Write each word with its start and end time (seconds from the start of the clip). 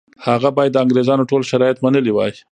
هغه 0.27 0.49
باید 0.57 0.71
د 0.73 0.77
انګریزانو 0.83 1.27
ټول 1.31 1.41
شرایط 1.51 1.77
منلي 1.85 2.11
وای. 2.13 2.31